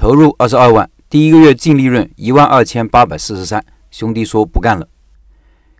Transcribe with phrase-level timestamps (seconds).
[0.00, 3.62] 投入二十二万，第一个月净利润一万二千八百四十三。
[3.90, 4.88] 兄弟说不干了。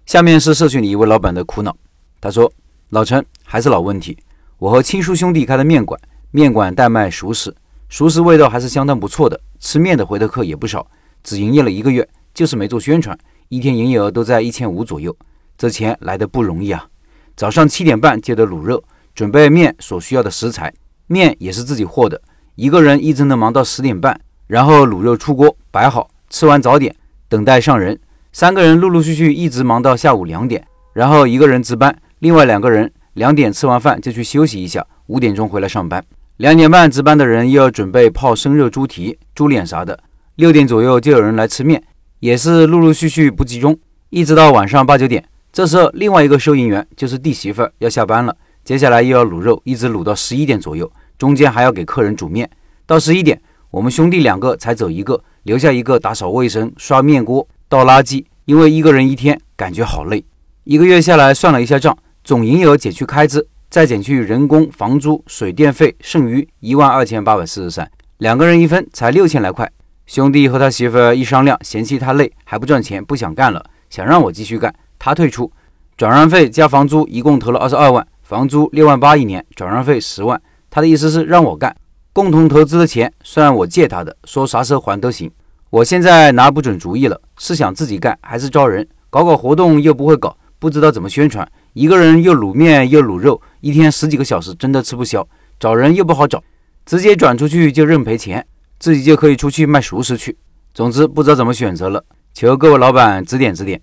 [0.04, 1.74] 下面是社群里一位老板的苦恼，
[2.20, 2.52] 他说
[2.90, 4.18] ：“老陈还是老问题，
[4.58, 5.98] 我和亲叔兄弟开的面馆，
[6.32, 7.56] 面馆代卖熟食，
[7.88, 10.86] 熟食味道还是相当不错的，吃面的回头客也不少。
[11.24, 13.18] 只营业了一个月，就是没做宣传，
[13.48, 15.16] 一天营业额都在一千五左右，
[15.56, 16.86] 这钱来的不容易啊。
[17.34, 18.84] 早上七点半接的卤肉，
[19.14, 20.70] 准备面所需要的食材，
[21.06, 22.20] 面也是自己和的，
[22.60, 26.94] 一个人一直能忙到十点半，然后卤肉出锅摆好，吃完早点，
[27.26, 27.98] 等待上人。”
[28.32, 36.04] 三个人陆陆续续一直忙到下午两点，然后一个人值班，另外两个人两点吃完饭就去休息一下，五点钟回来上班。
[36.36, 39.98] 两点半值班的人又要准备泡生肉、猪蹄、猪脸啥的。
[40.34, 41.82] 六点左右就有人来吃面，
[42.18, 43.78] 也是陆陆续续不集中，
[44.10, 45.24] 一直到晚上八九点。
[45.50, 52.48] 这时候另外一个收银员就是弟媳妇要下班了，接下来又要卤肉，一直卤到十一点左右，中间还要给客人煮面。
[52.86, 53.38] 到十一点，
[53.70, 57.46] 我们兄弟两个才走一个，留下一个打扫卫生、刷面锅。
[57.68, 60.24] 倒垃圾，因为一个人一天感觉好累。
[60.64, 67.90] 一个月下来算了一下账，总营业额减去开支，再减去人工、房租、水电费，剩余一万二千八百四十三。
[68.16, 69.70] 两个人一分才六千来块。
[70.06, 74.74] 兄弟和他媳妇一商量，嫌弃他累还不赚钱，不想干了，想让我继续干。
[74.98, 75.52] 他退出，
[75.98, 80.40] 转让费加房租一共投了二十二万，房租六万八一年，转让费十万。
[80.70, 81.74] 他的意思是让我干，
[82.12, 85.30] 共同投资的钱算我借他的，说啥时候还都行。
[85.68, 88.86] 我现在拿不准主意了，是想自己干还是招人？
[89.10, 91.46] 搞搞活动又不会搞，不知道怎么宣传。
[91.72, 95.26] 一个人又卤面又卤肉，一天十几个小时，真的吃不消。
[95.58, 96.42] 找人又不好找，
[96.86, 98.46] 直接转出去就认赔钱，
[98.78, 100.36] 自己就可以出去卖熟食去。
[100.72, 103.80] 总之不知道怎么选择了，求各位老板指点指点。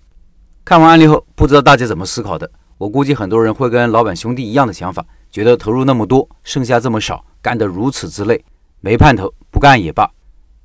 [0.64, 2.50] 看完案例后，不知道大家怎么思考的？
[2.78, 8.44] 我估计很多人会跟老板兄弟一样的想法，觉得投入那么多，剩下这么少，干得如此之累，
[8.80, 10.10] 没盼头，不干也罢。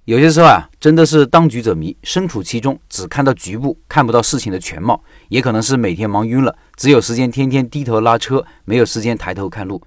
[0.06, 5.02] 有些时候啊，真的是当局者迷，身处其中只看到局部，看不到事情的全貌。
[5.30, 9.82] 也可能是每天忙晕了，只有时间天天低头拉车，没有时间抬头看路。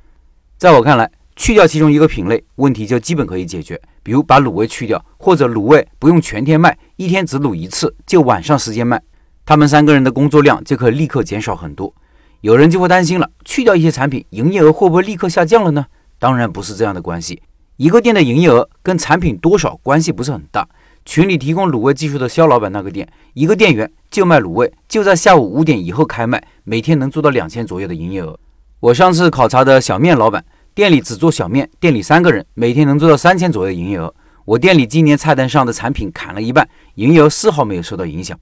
[0.56, 3.78] 在我看来，去掉其中一个品类，问题就基本可以解决。
[4.02, 9.02] 比如把卤味去掉，或者卤味不用全天卖，一天只卤一次，就晚上时间卖，
[9.44, 11.94] 他们三个人的工作量就可立刻减少很多。
[12.40, 15.86] 有人就会担心了，去掉一些产品，营业额会不会立刻下降了呢？
[16.18, 17.42] 当然不是这样的关系。
[17.76, 20.66] 一个店的营业额跟产品多少关系不是很大。
[21.04, 28.38] 群里提供卤味技术的肖老板那个店，一个店员就卖卤味，就在下午五点以后开卖，每天能做到两千左右的营业额。
[28.80, 34.12] 我上次考察的小面老板，店里只做小面，店里三个人，每天能做到三千左右营业额。
[34.44, 38.38] 我店里今年菜单上的产品砍了一半，营业额丝毫没有受到影响。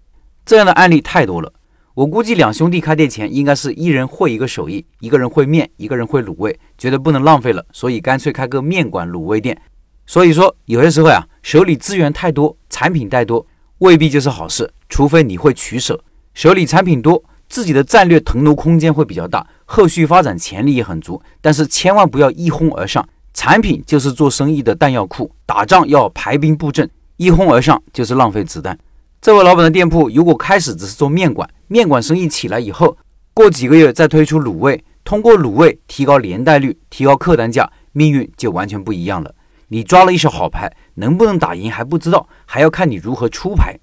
[0.47, 1.53] 这样的案例太多了。
[1.94, 9.56] 我估计两兄弟开店前应该是一人会一个手艺，一个人会面，一个人会卤味，觉得不能浪费了，所以干脆开个面馆卤味店。
[10.05, 13.47] 所以说，有些时候呀，手里资源太多，产品太多，
[13.78, 16.03] 未必就是好事，除非你会取舍。
[16.34, 23.09] 手里产品多，自己的战略腾挪空间会比较大，后续发展潜力也很足，但是千万不要一哄而上。
[23.32, 28.76] 产品就是做生意的弹药库，打仗要排兵布阵，一哄而上就是浪费子弹。
[29.25, 32.95] 这位老板的店铺如果开始只是做面馆，面馆生意起来以后，
[33.33, 39.35] 过几个月再推出卤味，通过卤味提高连带率，提高客单价，命运就完全不一样了。
[39.69, 43.75] 你抓了一手好牌，能不能打赢还不知道，还要看你如何出牌。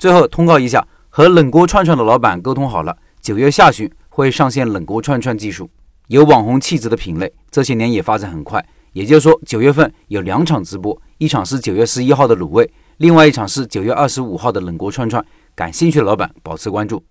[0.00, 5.70] 最后通告一下，和冷锅串串的老板沟通好了，九月下旬会上线冷锅串串技术，
[6.08, 8.66] 有网红气质的品类，这些年也发展很快。
[8.94, 12.68] 也就是说，九月份有两场直播，一场是九月十一号的卤味。
[13.02, 15.26] 另外一场是九月二十五号的冷锅串串，
[15.56, 17.02] 感兴趣的老板保持关注。